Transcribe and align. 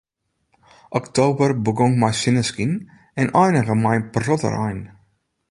Oktober 0.99 1.49
begûn 1.67 1.93
mei 2.05 2.13
sinneskyn 2.21 2.73
en 3.21 3.29
einige 3.43 3.75
mei 3.83 3.95
in 3.99 4.09
protte 4.13 4.49
rein. 4.57 4.79